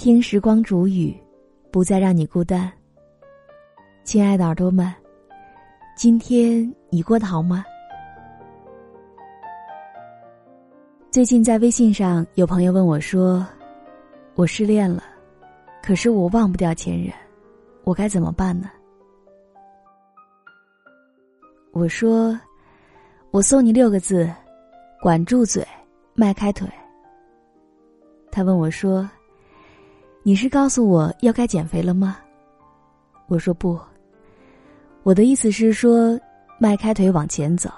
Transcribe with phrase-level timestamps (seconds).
[0.00, 1.14] 听时光煮雨，
[1.70, 2.72] 不再让你孤单。
[4.02, 4.90] 亲爱的耳朵们，
[5.94, 7.62] 今天你过得好吗？
[11.10, 13.46] 最近在微信上有朋友问我说
[14.36, 15.02] ：“我失恋了，
[15.82, 17.12] 可是我忘不掉前任，
[17.84, 18.70] 我该怎么办呢？”
[21.72, 22.40] 我说
[23.32, 24.32] ：“我送你六个字，
[25.02, 25.62] 管住嘴，
[26.14, 26.66] 迈开腿。”
[28.32, 29.06] 他问我说
[30.22, 32.18] ：“你是告诉我要该减肥了吗？”
[33.28, 33.78] 我说：“不，
[35.02, 36.18] 我的意思是说，
[36.58, 37.70] 迈开腿往前走，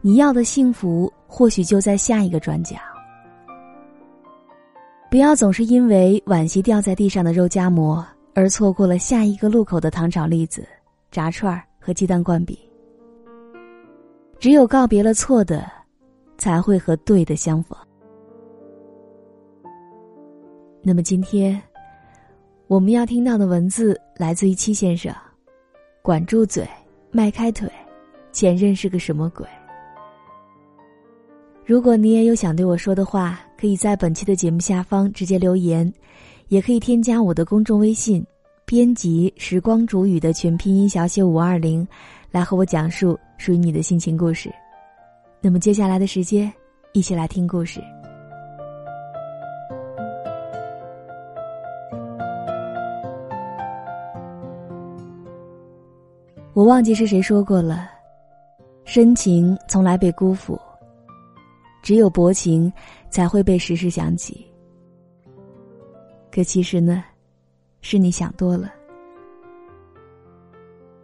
[0.00, 2.76] 你要的幸福或许就在下一个转角。
[5.10, 10.66] 不要总是因为惋惜掉在地上的肉夹馍，而错过了下一个路口的糖炒栗子、
[11.10, 12.56] 炸串儿和鸡蛋灌饼。”
[14.38, 15.68] 只有告别了错的，
[16.36, 17.76] 才会和对的相逢。
[20.82, 21.60] 那么今天，
[22.66, 25.14] 我们要听到的文字来自于七先生，
[26.02, 26.66] 管住嘴，
[27.10, 27.70] 迈开腿，
[28.32, 29.46] 前任是个什么鬼？
[31.64, 35.92] 如果你也有想对我说的话，可以在本期的节目下方直接留言，
[36.48, 38.24] 也可以添加我的公众微信，
[38.64, 41.86] 编辑“时光煮雨”的全拼音小写五二零。
[42.30, 44.52] 来和我讲述属于你的心情故事。
[45.40, 46.52] 那么接下来的时间，
[46.92, 47.80] 一起来听故事。
[56.58, 57.88] 我忘记是谁说过了，
[58.84, 60.60] 深情从来被辜负，
[61.84, 62.72] 只有薄情
[63.10, 64.44] 才会被时时想起。
[66.32, 67.04] 可其实呢，
[67.80, 68.72] 是你想多了。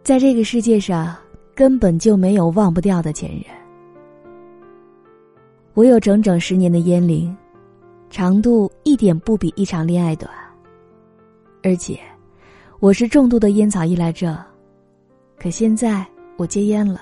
[0.03, 1.15] 在这个世界上，
[1.55, 3.43] 根本就没有忘不掉的前任。
[5.73, 7.33] 我有整整十年的烟龄，
[8.09, 10.29] 长度一点不比一场恋爱短。
[11.63, 11.97] 而且，
[12.81, 14.37] 我是重度的烟草依赖症，
[15.37, 16.05] 可现在
[16.37, 17.01] 我戒烟了。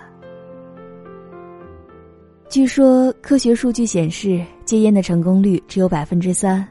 [2.50, 6.68] 据说科学数据显示，戒烟的成功率只有百分之三，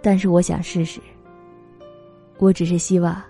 [0.00, 1.00] 但是我想试试。
[2.38, 3.20] 我只是希望。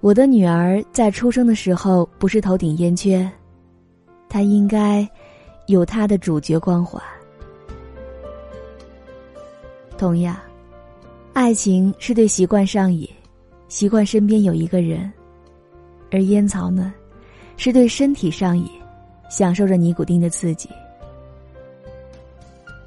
[0.00, 3.30] 我的女儿在出生的时候不是头顶烟圈，
[4.30, 5.06] 她应该
[5.66, 7.02] 有她的主角光环。
[9.98, 10.34] 同样，
[11.34, 13.06] 爱情是对习惯上瘾，
[13.68, 15.12] 习惯身边有一个人；
[16.10, 16.92] 而烟草呢，
[17.56, 18.68] 是对身体上瘾，
[19.28, 20.68] 享受着尼古丁的刺激。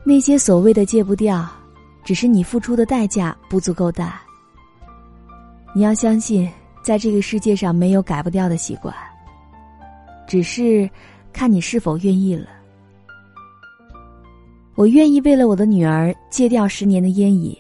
[0.04, 1.50] 那些所谓的戒不掉，
[2.04, 4.22] 只是你付出的代价不足够大。
[5.74, 6.50] 你要相信。
[6.84, 8.94] 在这个世界上没有改不掉的习惯，
[10.28, 10.90] 只是
[11.32, 12.50] 看你是否愿意了。
[14.76, 17.58] 我愿意为了我的女儿戒掉十年的烟瘾，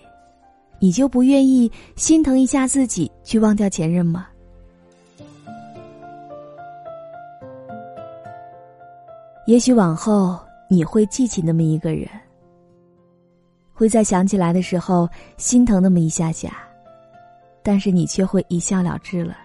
[0.77, 4.27] 你就不愿意心疼一下自己去忘掉前任吗？
[9.45, 10.39] 也许往后
[10.69, 12.07] 你会记起那么一个人，
[13.73, 16.57] 会在想起来的时候心疼那么一下下。
[17.65, 19.37] 但是你却会一笑了之了。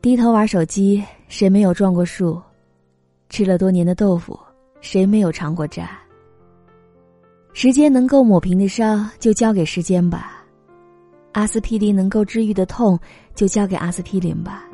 [0.00, 2.40] 低头玩手机，谁没有撞过树？
[3.28, 4.38] 吃了多年的豆腐，
[4.80, 5.98] 谁没有尝过渣？
[7.52, 10.30] 时间能够抹平的伤，就交给时间吧；
[11.32, 12.96] 阿司匹林能够治愈的痛，
[13.34, 14.65] 就交给阿司匹林吧。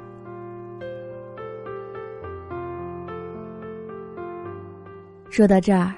[5.33, 5.95] 说到这儿，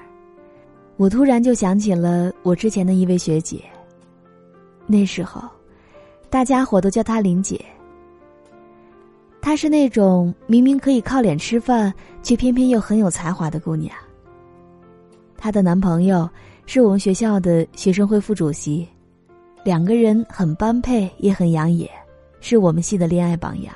[0.95, 3.61] 我突然就想起了我之前的一位学姐。
[4.87, 5.41] 那时候，
[6.29, 7.59] 大家伙都叫她林姐。
[9.41, 11.93] 她是那种明明可以靠脸吃饭，
[12.23, 13.93] 却偏偏又很有才华的姑娘。
[15.35, 16.29] 她的男朋友
[16.65, 18.87] 是我们学校的学生会副主席，
[19.65, 21.91] 两个人很般配，也很养眼，
[22.39, 23.75] 是我们系的恋爱榜样。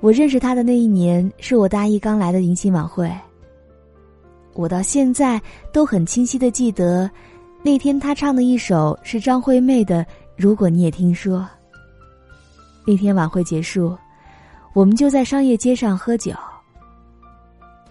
[0.00, 3.10] 我认识他的那一年，是我大一刚来的迎新晚会。
[4.54, 5.40] 我到现在
[5.72, 7.10] 都很清晰的记得。
[7.62, 10.02] 那天他唱的一首是张惠妹的
[10.34, 11.40] 《如果你也听说》。
[12.86, 13.94] 那天晚会结束，
[14.72, 16.32] 我们就在商业街上喝酒。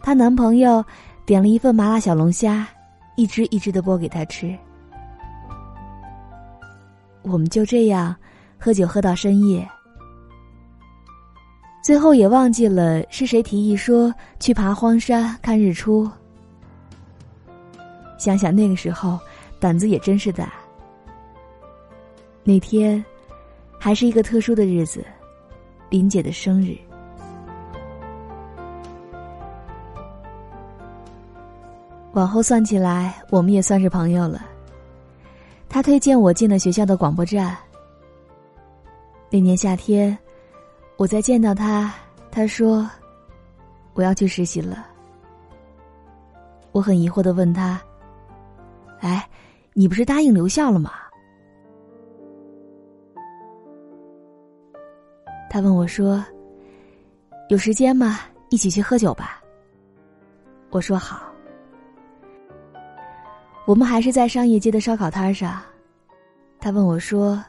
[0.02, 0.84] 她男朋友
[1.28, 2.68] 点了一份麻辣小龙虾，
[3.16, 4.58] 一只一只的剥给她吃。
[7.22, 8.16] 我们就这样
[8.58, 9.70] 喝酒喝到深夜，
[11.90, 16.08] 最后也忘记了是谁提议说去爬荒山看日出。
[18.20, 19.18] 想想那个时候。
[19.60, 20.54] 胆子也真是大。
[22.44, 23.04] 那天，
[23.80, 25.04] 还是一个特殊的日子，
[25.90, 26.78] 林姐的生日。
[32.14, 34.46] 往后算起来，我们也算是朋友了，
[35.68, 37.58] 他推荐我进了学校的广播站。
[39.30, 40.16] 那年夏天，
[41.00, 41.94] 我再见到他，
[42.30, 42.86] 他说
[43.96, 44.86] ：“我要去实习了。”
[46.74, 47.82] 我很疑惑的问他
[49.00, 49.26] ：“哎，
[49.72, 50.92] 你不是答应留校了吗？”
[55.50, 56.22] 他问我说
[57.48, 58.20] ：“有时间吗？
[58.50, 59.42] 一起去喝酒吧。”
[60.70, 61.34] 我说好。
[63.66, 65.62] 我们还是在商业街的烧烤摊上。
[66.60, 67.42] 他问我说：“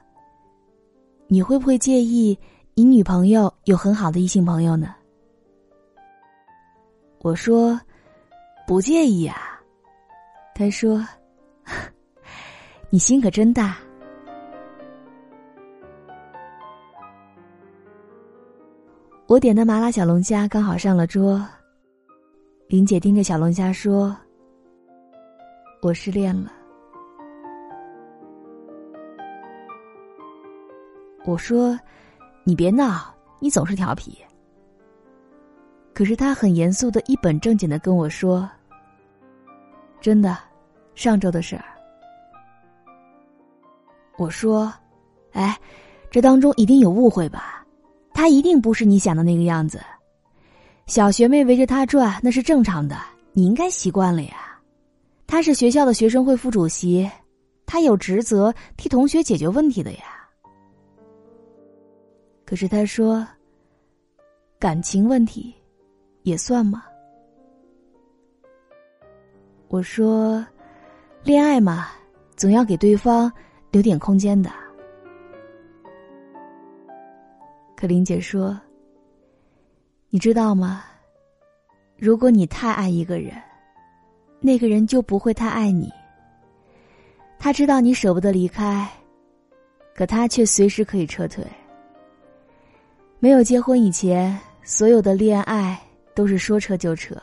[1.27, 2.39] 你会不会介意
[2.81, 4.95] 你女朋友有很好的异性朋友呢？”
[7.21, 7.79] 我说
[8.67, 9.61] ：“不介意啊。”
[10.57, 11.07] 他说
[12.89, 13.77] ：“你心可真大。”
[19.29, 21.47] 我点的麻辣小龙虾刚好上了桌。
[22.67, 24.17] 林姐盯着小龙虾说
[25.83, 26.51] ：“我失恋了。”
[31.27, 31.79] 我说
[32.45, 34.19] ：“你别闹，你总是调皮。”
[35.93, 38.49] 可是他很严肃的一本正经的跟我说
[40.01, 40.39] ：“真的，
[40.95, 41.65] 上周的事儿。”
[44.17, 44.73] 我说
[45.33, 45.59] ：“哎，
[46.11, 47.65] 这当中一定有误会吧？”
[48.13, 49.81] 他一定不是你想的那个样子，
[50.87, 52.99] 小学妹围着他转那是正常的，
[53.33, 54.59] 你应该习惯了呀。
[55.27, 57.11] 他是学校的学生会副主席，
[57.65, 60.20] 他有职责替同学解决问题的呀。
[62.51, 63.25] 可是他说，
[64.59, 65.55] 感情问题
[66.25, 66.83] 也算吗？
[69.69, 70.45] 我说，
[71.23, 71.91] 恋爱嘛，
[72.35, 73.33] 总要给对方
[73.71, 74.51] 留点空间的。
[77.77, 78.61] 可林姐说
[80.11, 80.83] ：“你知道吗？
[81.97, 83.33] 如果你太爱一个人，
[84.41, 85.89] 那个人就不会太爱你。
[87.39, 88.91] 他知道你舍不得离开，
[89.95, 91.47] 可他却随时可以撤退。
[93.23, 95.79] 没有结婚以前，所有的恋爱
[96.15, 97.15] 都是说撤就撤，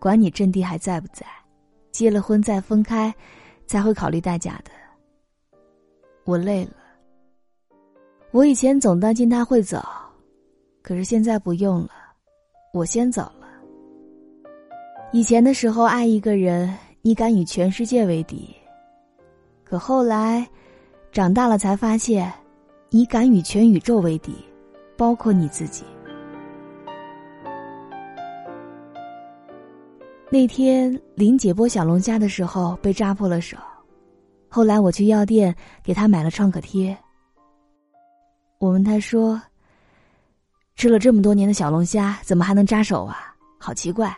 [0.00, 1.24] 管你阵地还在不在。
[1.92, 3.14] 结了婚再分开，
[3.64, 4.70] 才会考虑代价的。
[6.24, 6.72] 我累了。”
[8.32, 9.80] 我以前总担心他会走，
[10.82, 11.90] 可是现在不用了，
[12.72, 13.48] 我先走了。
[15.12, 18.52] 以前的时候爱一个人，你敢与全世界为敌；
[19.62, 20.44] 可后来，
[21.12, 22.32] 长大了才发现，
[22.88, 24.34] 你敢与全宇宙为敌，
[25.00, 25.82] 包括你自己。
[30.30, 33.56] 那天林姐剥小龙虾的时候被扎破了手，
[34.50, 36.94] 后来我去药店给她买了创可贴。
[38.58, 39.40] 我问她说
[40.76, 43.34] ：“吃了这么多年的小龙虾，怎么还能扎手啊？
[43.58, 44.14] 好奇怪。”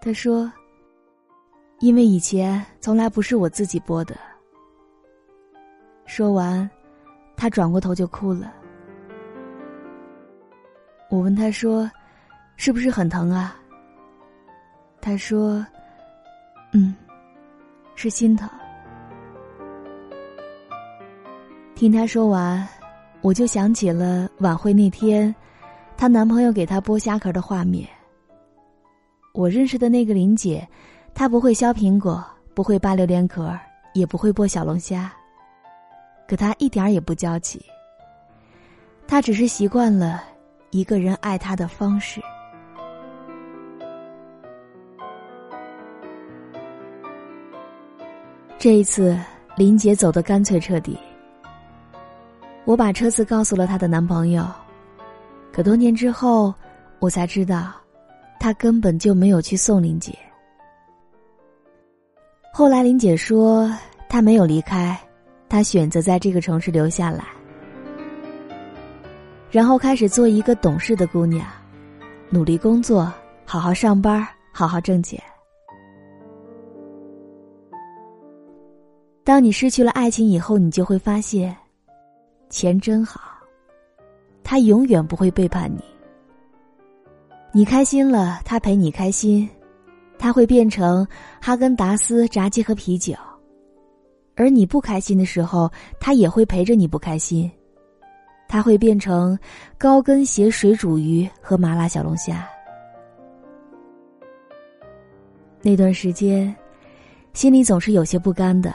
[0.00, 0.50] 他说
[1.80, 4.16] ：“因为以前从来不是我自己剥的。”
[6.06, 6.70] 说完，
[7.36, 8.54] 他转过头就哭了。
[11.10, 11.90] 我问他说
[12.56, 13.56] ：“是不是很疼啊？”
[15.02, 15.66] 他说
[16.72, 16.94] ：“嗯，
[17.96, 18.48] 是心疼。”
[21.74, 22.64] 听她说完，
[23.22, 25.34] 我就想起了晚会那天，
[25.96, 27.88] 她男朋友给她剥虾壳的画面。
[29.32, 30.68] 我认识的那个林姐，
[31.12, 33.58] 她不会削苹果，不会扒榴莲壳，
[33.94, 35.12] 也不会剥小龙虾，
[36.28, 37.60] 可她一点也不娇气。
[39.08, 40.22] 她只是习惯了
[40.70, 42.20] 一个人爱她的方式。
[48.58, 49.18] 这一次，
[49.56, 50.98] 林姐走得干脆彻底。
[52.66, 54.46] 我把车子告诉了她的男朋友，
[55.50, 56.54] 可多年之后，
[56.98, 57.72] 我才知道，
[58.38, 60.16] 他根本就没有去送林姐。
[62.52, 63.68] 后来林姐说，
[64.08, 64.98] 她没有离开，
[65.48, 67.24] 她选择在这个城市留下来，
[69.50, 71.44] 然后开始做一个懂事的姑娘，
[72.28, 73.12] 努力工作，
[73.44, 75.20] 好好上班，好好挣钱。
[79.24, 81.56] 当你失去了爱情以后，你就会发现。
[82.48, 83.20] 钱真好，
[84.42, 85.84] 他永远不会背叛你。
[87.52, 89.48] 你开心了，他陪你开心，
[90.18, 91.06] 他会变成
[91.40, 93.14] 哈根达斯炸鸡和啤酒；
[94.34, 97.50] 而你不开心的时候，他也会陪着你不开心，
[98.50, 99.38] 他会变成
[99.78, 102.44] 高跟鞋水煮鱼和麻辣小龙虾。
[105.62, 106.52] 那段时间，
[107.32, 108.74] 心里总是有些不甘的，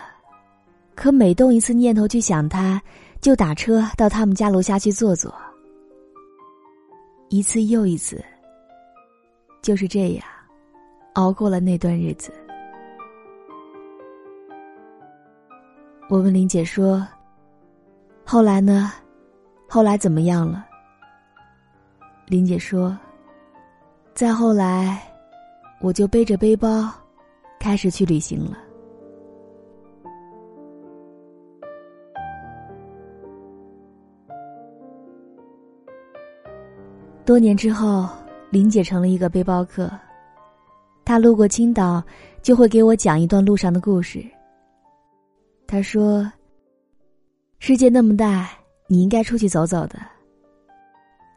[0.95, 2.81] 可每动一次念头去想他。
[3.21, 5.33] 就打车到他们家楼下去坐坐，
[7.29, 8.23] 一次又一次。
[9.63, 10.23] 就是这样，
[11.13, 12.31] 熬过了那段日子。
[16.07, 17.05] 我问林姐说
[18.23, 18.93] ：“后来呢？
[19.75, 20.65] 后来怎么样了？”
[22.27, 22.97] 林姐说
[24.15, 25.01] ：“再后来，
[25.81, 26.89] 我就背着背包，
[27.59, 28.57] 开始去旅行了。”
[37.25, 38.07] 多年之后，
[38.51, 39.91] 林姐成了一个背包客。
[41.03, 42.01] 她路过青岛，
[42.41, 44.25] 就会给我讲一段路上的故事。
[45.67, 46.31] 她说
[47.59, 48.51] ：“世界那么大，
[48.87, 49.99] 你应该出去走走的。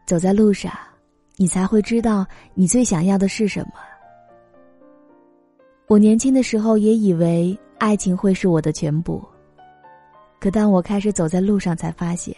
[0.05, 0.71] 走在路上，
[1.35, 3.73] 你才会知道你最想要的是什么。”
[5.87, 9.23] 我年轻的时候也以为爱情会是我的全部，
[10.39, 12.35] 可当我开始走在路上，才发现，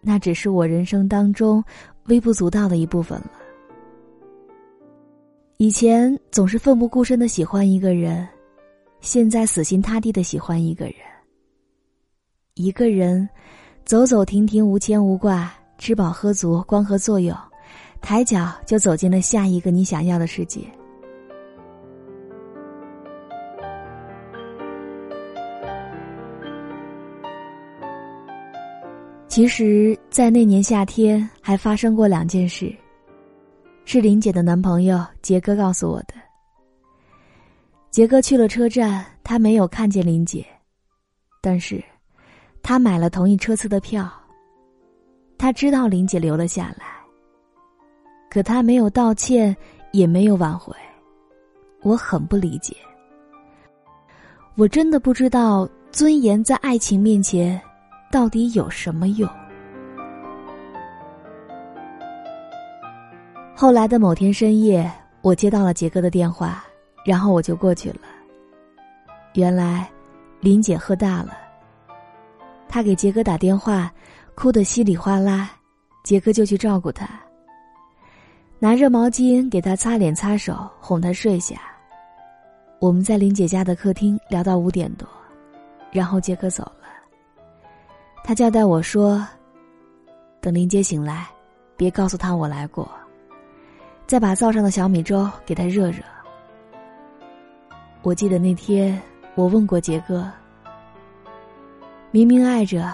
[0.00, 1.64] 那只是我人生当中。
[2.08, 3.32] 微不足道的一部分了。
[5.58, 8.26] 以前总是奋不顾身的喜欢一个人，
[9.02, 10.94] 现在死心塌地的喜欢一个人。
[12.54, 13.28] 一个人，
[13.88, 17.34] 走走停停，无牵无挂，吃饱喝足，光合作用，
[18.02, 20.60] 抬脚就走进了下一个你想要的世界。
[29.26, 32.70] 其实，在那年夏天，还发生过两件事，
[33.86, 36.12] 是林姐的男朋友杰哥告诉我的。
[37.90, 40.44] 杰哥去了车站，他没有看见林姐，
[41.40, 41.82] 但是，
[42.62, 44.10] 他买了同一车次的票。
[45.36, 46.86] 他知道林姐留了下来，
[48.28, 49.56] 可他没有道歉，
[49.92, 50.74] 也没有挽回，
[51.82, 52.76] 我很不理解。
[54.56, 57.60] 我真的不知道尊严在爱情面前。
[58.10, 59.28] 到底有什么用？
[63.54, 66.64] 后来的某天深夜，我接到了杰哥的电话，
[67.04, 68.00] 然后我就过去了。
[69.34, 69.90] 原来，
[70.40, 71.36] 林姐喝大了。
[72.68, 73.92] 他给杰哥打电话，
[74.34, 75.50] 哭得稀里哗啦，
[76.04, 77.08] 杰哥就去照顾他，
[78.58, 81.56] 拿热毛巾给他擦脸擦手，哄他睡下。
[82.78, 85.08] 我们在林姐家的客厅聊到五点多，
[85.90, 86.86] 然后杰哥走了。
[88.22, 89.26] 他交代我说
[90.40, 91.26] ：“等林姐醒来，
[91.76, 92.88] 别告诉她我来过，
[94.06, 96.02] 再把灶上的小米粥给她热热。”
[98.02, 99.00] 我记得那天
[99.34, 100.30] 我问过杰哥
[102.10, 102.92] ：“明明爱着，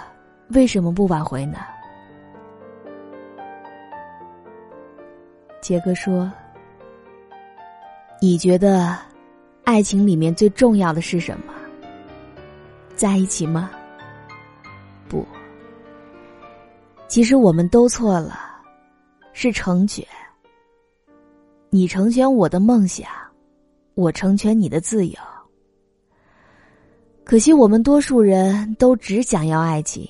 [0.48, 1.58] 为什么不挽回呢？”
[5.62, 6.30] 杰哥说
[8.20, 8.98] ：“你觉得，
[9.64, 11.54] 爱情里面最重要的是什么？
[12.94, 13.70] 在一起吗？”
[15.08, 15.24] 不，
[17.08, 18.38] 其实我们都错了，
[19.32, 20.04] 是成全。
[21.70, 23.08] 你成全我的梦想，
[23.94, 25.18] 我成全你的自由。
[27.24, 30.06] 可惜我们多数人都只想要爱情，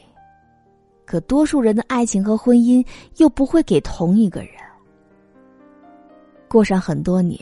[1.06, 2.84] 可多数人的爱情和婚姻
[3.18, 4.50] 又不会给同一个人。
[6.48, 7.40] 过上很多年，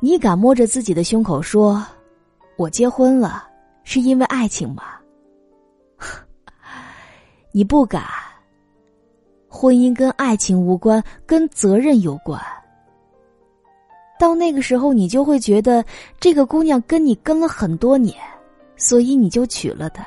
[0.00, 1.84] 你敢摸着自己的胸口说
[2.56, 3.46] ：“我结婚了，
[3.84, 4.82] 是因为爱情吗？”
[7.52, 8.04] 你不敢。
[9.48, 12.38] 婚姻跟爱情无关，跟责任有关。
[14.18, 15.84] 到那个时候，你就会觉得
[16.20, 18.14] 这个姑娘跟你跟了很多年，
[18.76, 20.06] 所以你就娶了她。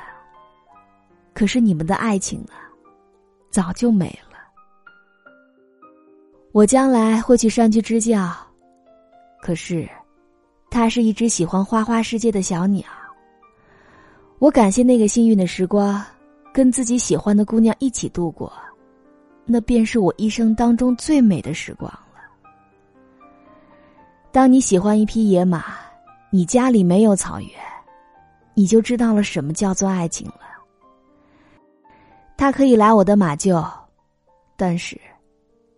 [1.34, 2.54] 可是你们的爱情呢，
[3.50, 4.38] 早就没了。
[6.52, 8.32] 我将来会去山区支教，
[9.42, 9.88] 可是，
[10.70, 12.84] 它是一只喜欢花花世界的小鸟。
[14.40, 16.04] 我感谢那个幸运的时光。
[16.52, 18.52] 跟自己喜欢的姑娘一起度过，
[19.46, 22.20] 那便是我一生当中最美的时光了。
[24.32, 25.66] 当你喜欢一匹野马，
[26.32, 27.50] 你家里没有草原，
[28.60, 30.42] 你就知道了什么叫做爱情了。
[32.36, 33.66] 他可以来我的马厩，
[34.58, 35.00] 但是，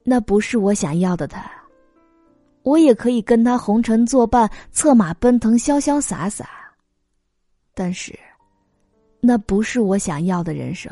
[0.03, 1.43] 那不是我想要的他。
[2.63, 6.49] 我也可以跟他红尘作伴，策马奔腾，潇潇洒洒，
[7.75, 8.17] 但是。
[9.19, 10.91] 那不是我想要的人生。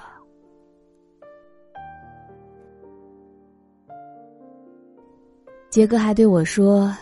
[5.72, 6.96] 杰哥还对我说：“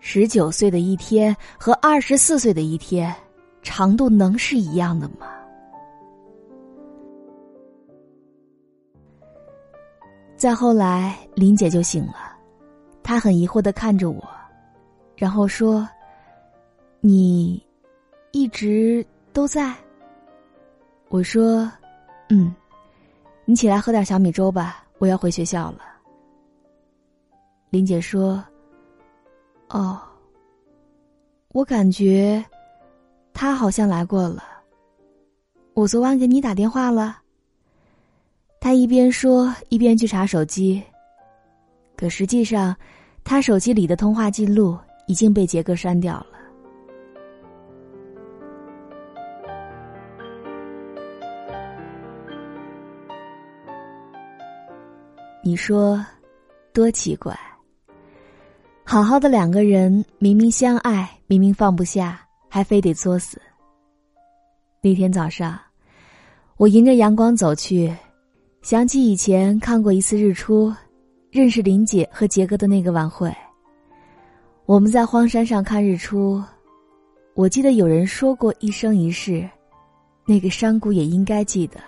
[0.00, 3.14] 十九岁的一天和二十四岁的一天，
[3.62, 5.28] 长度能是一样的吗？”
[10.36, 12.36] 再后来，林姐就醒了，
[13.02, 14.28] 她很疑惑的看着我，
[15.16, 15.88] 然后说
[17.00, 17.62] ：“你
[18.32, 19.72] 一直。”都在。
[21.10, 21.70] 我说
[22.28, 22.52] ：“嗯，
[23.44, 25.80] 你起来喝点小米粥吧，我要回学校了。”
[27.70, 28.42] 林姐说
[29.70, 30.00] ：“哦，
[31.48, 32.44] 我感觉
[33.32, 34.42] 他好像来过了。
[35.74, 37.18] 我昨晚给你打电话了。
[38.60, 40.82] 他一边说一边去查手机，
[41.96, 42.74] 可实际上，
[43.22, 46.26] 他手机里的通话记录已经被杰哥删掉了。
[55.44, 56.04] 你说，
[56.72, 57.38] 多奇怪！
[58.90, 62.18] 好好的两个人，明明相爱，明明放不下，
[62.48, 63.38] 还非得作死。
[64.80, 65.60] 那天早上，
[66.56, 67.94] 我迎着阳光走去，
[68.62, 70.74] 想起以前看过一次日出，
[71.30, 73.30] 认识林姐和杰哥的那个晚会。
[74.64, 76.42] 我们在荒山上看日出，
[77.34, 79.46] 我记得有人说过一生一世，
[80.24, 81.78] 那个山谷也应该记得。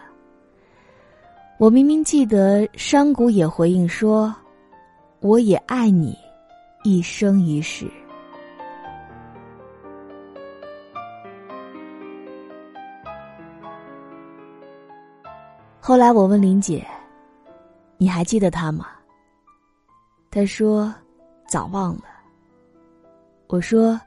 [1.58, 4.34] 我明明记得，山谷也回应说
[5.20, 6.14] ：“我也爱你，
[6.82, 7.90] 一生一世。”
[15.82, 16.86] 后来我问林姐
[17.98, 18.86] ：“你还记得他吗？”
[20.30, 20.94] 她说
[21.48, 22.04] ：“早忘了。”
[23.48, 24.00] 我说：“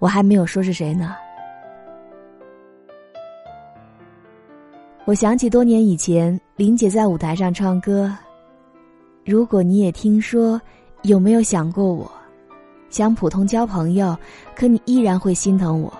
[0.00, 1.14] 我还没有说是谁呢。”
[5.04, 8.16] 我想起多年以前，林姐在舞台上唱歌。
[9.24, 10.58] 如果你也听说，
[11.02, 12.10] 有没有想过我？
[12.90, 14.16] 想普通交朋友，
[14.54, 15.92] 可你依然会心疼我。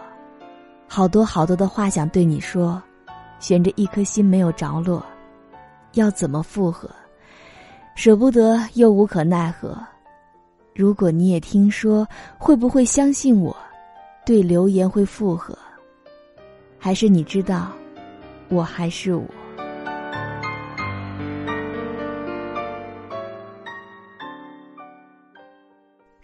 [0.86, 2.80] 好多好多的话想对你说，
[3.40, 5.02] 悬着一颗心没有着落，
[5.94, 6.88] 要怎么复合？
[7.94, 9.76] 舍不得又无可奈何。
[10.74, 12.06] 如果你也听说，
[12.38, 13.56] 会不会相信我？
[14.24, 15.56] 对留言会复合？
[16.78, 17.72] 还是你知道？
[18.50, 19.24] 我还是我。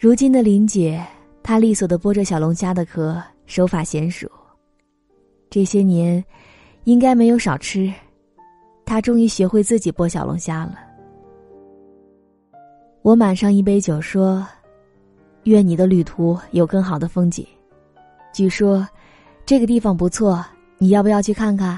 [0.00, 1.04] 如今的林姐，
[1.42, 4.30] 她利索的剥着小龙虾的壳，手法娴熟。
[5.50, 6.24] 这些年，
[6.84, 7.92] 应该没有少吃。
[8.86, 10.78] 她终于学会自己剥小龙虾了。
[13.02, 14.46] 我满上一杯酒，说
[15.44, 17.44] ：“愿你的旅途有更好的风景。
[18.32, 18.86] 据说，
[19.44, 20.46] 这个地方不错，
[20.78, 21.76] 你要不要去看看？”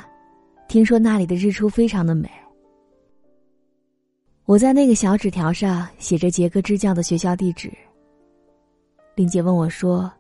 [0.69, 2.31] 听说那里的日出非常的美。
[4.45, 7.73] 我在那个小纸条上写着杰哥支教的学校地址。
[9.15, 10.11] 玲姐问我说：“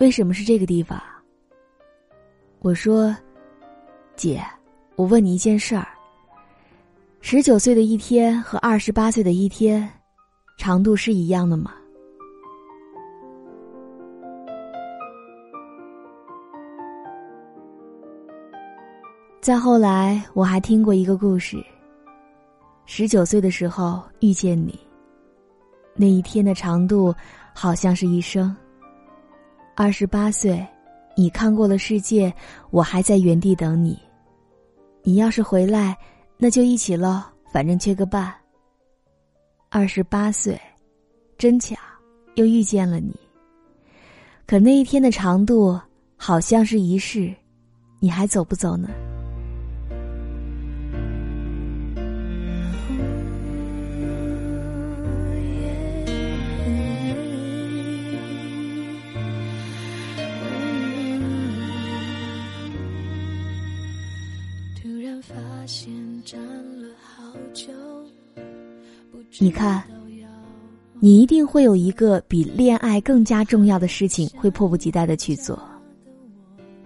[0.00, 1.00] 为什么是这个地方？”
[2.60, 3.14] 我说
[4.16, 4.42] ：“姐，
[4.96, 5.86] 我问你一件事儿。
[7.20, 9.88] 十九岁的一天和二十八岁的一天，
[10.58, 11.72] 长度是一样的吗？”
[19.40, 21.64] 再后来，我还听过一个故事。
[22.86, 24.78] 十九岁的时候遇见你，
[25.94, 27.14] 那一天的长度
[27.52, 28.54] 好像是一生。
[29.74, 30.66] 二十八岁，
[31.16, 32.32] 你看过了世界，
[32.70, 33.98] 我还在原地等你。
[35.02, 35.96] 你要是回来，
[36.36, 38.32] 那就一起喽，反正缺个伴。
[39.68, 40.60] 二十八岁，
[41.38, 41.74] 真巧，
[42.34, 43.14] 又遇见了你。
[44.46, 45.80] 可那一天的长度
[46.16, 47.34] 好像是一世，
[47.98, 48.88] 你还走不走呢？
[69.42, 69.82] 你看，
[71.00, 75.60] 你一定会有一个比恋爱更加重要的事情，会迫不及待的去做，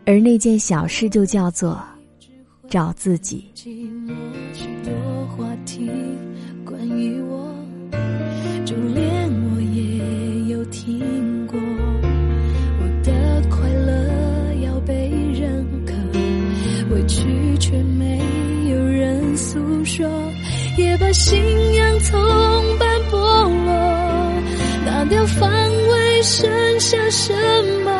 [0.07, 1.79] 而那件小事就叫做
[2.71, 3.45] 找自己。
[8.65, 11.61] 就连我也有听过，
[12.81, 15.93] 我的快乐要被认可，
[16.95, 17.23] 委屈
[17.59, 18.19] 却没
[18.71, 20.09] 有人诉说，
[20.79, 21.39] 也把信
[21.75, 22.46] 仰从。
[25.27, 25.51] 防
[25.89, 27.33] 卫，剩下什
[27.85, 27.91] 么？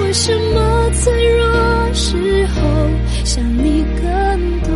[0.00, 2.60] 为什么脆弱时候
[3.24, 4.70] 想你更多？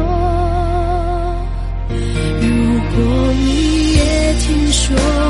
[2.41, 2.47] 如
[2.95, 5.24] 果你也听说。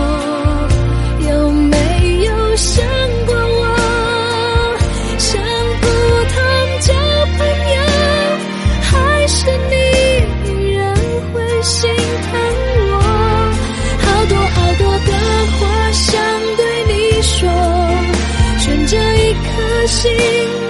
[19.87, 20.11] 心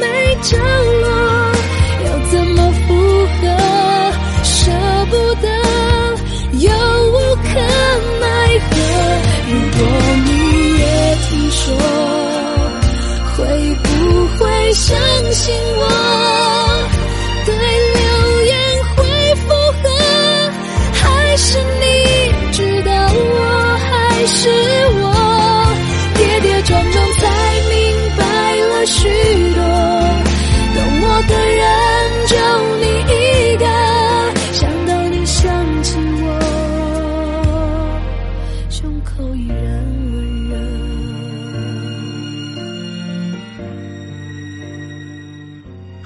[0.01, 1.07] 没着落，
[2.05, 2.95] 要怎么复
[3.27, 3.43] 合？
[4.43, 4.71] 舍
[5.11, 5.47] 不得，
[6.59, 7.43] 又无可
[8.21, 8.25] 奈
[8.59, 8.73] 何。
[9.49, 9.81] 如果
[10.25, 10.29] 你
[10.79, 10.83] 也
[11.29, 11.65] 听说，
[13.37, 13.39] 会
[13.83, 13.87] 不
[14.39, 14.97] 会相
[15.33, 16.14] 信我？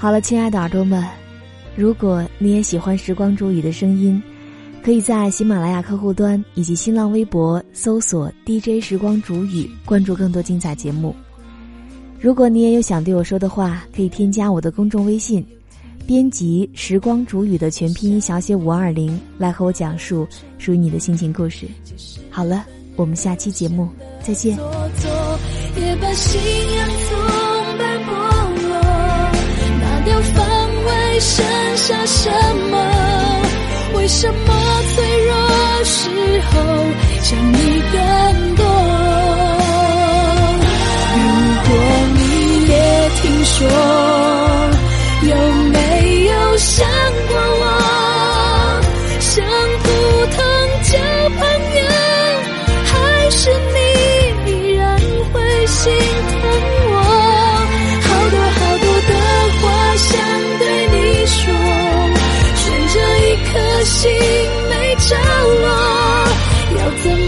[0.01, 1.05] 好了，亲爱的耳朵们，
[1.75, 4.23] 如果你也喜欢时光煮雨的声音，
[4.81, 11.13] 可以在喜马拉雅客户端以及新浪微博搜索 “DJ 时光煮雨”，关注更多精彩节目。
[12.17, 15.45] 如果你也有想对我说的话，可以添加我的公众微信，
[16.07, 20.25] 编辑“时光煮雨”的全拼音小写五二零，来和我讲述
[20.57, 21.67] 属于你的心情故事。
[22.29, 23.89] 好了，我们下期节目
[24.23, 24.57] 再见。
[30.09, 30.39] 要防
[30.85, 31.45] 卫剩
[31.77, 32.29] 下什
[32.71, 32.77] 么？
[33.95, 34.53] 为什么
[34.95, 36.09] 脆弱时
[36.41, 36.51] 候
[37.21, 38.68] 想你更多？
[66.89, 67.18] 要怎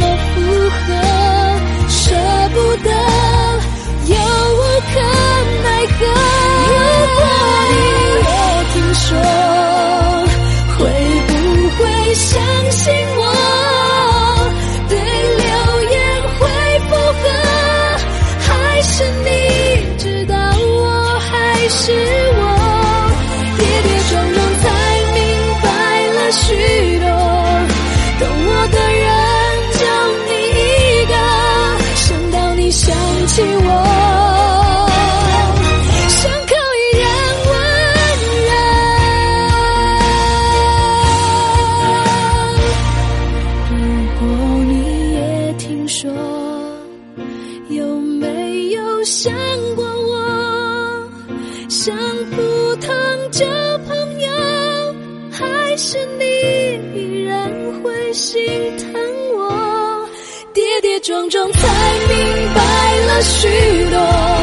[61.22, 61.60] 撞撞才
[62.08, 63.48] 明白了许
[63.92, 64.41] 多，